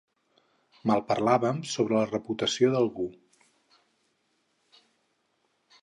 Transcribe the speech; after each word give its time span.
Malparlàvem 0.91 1.59
sobre 1.73 1.97
la 1.99 2.07
reputació 2.15 2.73
d'algú. 2.77 3.07